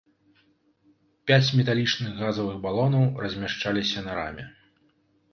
Пяць 1.31 1.55
металічных 1.59 2.15
газавых 2.21 2.55
балонаў 2.63 3.05
размяшчаліся 3.25 3.99
на 4.07 4.17
раме. 4.21 4.47